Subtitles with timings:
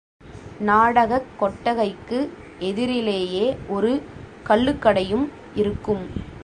[0.59, 2.19] நாடகக் கொட்டகைக்கு
[2.59, 3.91] எதிரிலேயே ஒரு
[4.43, 5.31] கள்ளுக் கடையும்
[5.55, 6.05] இருக்கும்.